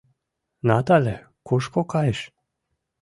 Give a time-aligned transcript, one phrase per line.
[0.67, 1.15] Натале
[1.47, 2.19] кушко кайыш?